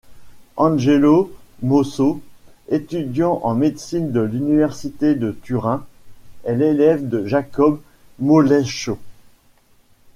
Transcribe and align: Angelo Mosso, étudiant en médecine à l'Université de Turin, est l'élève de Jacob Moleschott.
Angelo 0.57 1.31
Mosso, 1.61 2.21
étudiant 2.69 3.39
en 3.43 3.53
médecine 3.53 4.17
à 4.17 4.23
l'Université 4.25 5.13
de 5.13 5.31
Turin, 5.43 5.85
est 6.43 6.55
l'élève 6.55 7.07
de 7.07 7.27
Jacob 7.27 7.79
Moleschott. 8.17 8.97